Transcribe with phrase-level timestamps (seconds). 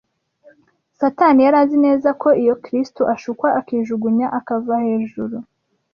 [0.99, 5.37] Satani yari azi neza ko iyo Kristo ashukwa akijugunya akava hejuru